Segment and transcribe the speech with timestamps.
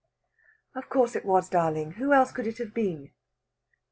[0.73, 1.91] "Of course it was, darling.
[1.91, 3.11] Who else could it have been?"